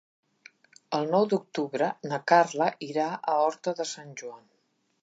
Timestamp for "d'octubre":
1.33-1.91